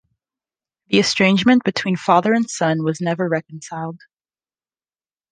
[0.87, 4.01] The estrangement between father and son was never reconciled.